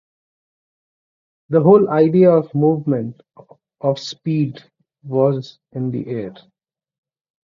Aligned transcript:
The 1.49 1.61
whole 1.61 1.91
idea 1.91 2.31
of 2.31 2.55
movement, 2.55 3.21
of 3.81 3.99
speed, 3.99 4.59
was 5.03 5.59
in 5.73 5.91
the 5.91 6.07
air. 6.07 6.33